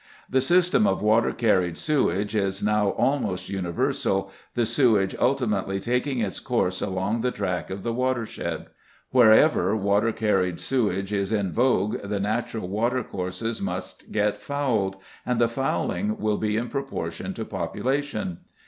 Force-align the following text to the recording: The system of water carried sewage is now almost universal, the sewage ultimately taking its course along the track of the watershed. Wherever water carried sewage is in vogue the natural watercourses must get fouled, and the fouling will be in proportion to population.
The 0.27 0.41
system 0.41 0.87
of 0.87 1.03
water 1.03 1.31
carried 1.31 1.77
sewage 1.77 2.35
is 2.35 2.63
now 2.63 2.89
almost 2.93 3.49
universal, 3.49 4.31
the 4.55 4.65
sewage 4.65 5.15
ultimately 5.19 5.79
taking 5.79 6.17
its 6.17 6.39
course 6.39 6.81
along 6.81 7.21
the 7.21 7.29
track 7.29 7.69
of 7.69 7.83
the 7.83 7.93
watershed. 7.93 8.65
Wherever 9.11 9.77
water 9.77 10.11
carried 10.11 10.59
sewage 10.59 11.13
is 11.13 11.31
in 11.31 11.51
vogue 11.51 12.01
the 12.01 12.19
natural 12.19 12.67
watercourses 12.67 13.61
must 13.61 14.11
get 14.11 14.41
fouled, 14.41 14.95
and 15.23 15.39
the 15.39 15.47
fouling 15.47 16.17
will 16.17 16.37
be 16.37 16.57
in 16.57 16.69
proportion 16.69 17.35
to 17.35 17.45
population. 17.45 18.39